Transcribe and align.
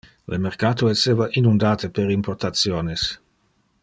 Le 0.33 0.37
mercato 0.45 0.87
esseva 0.93 1.27
inundate 1.41 1.91
per 1.99 2.09
importationes. 2.17 3.05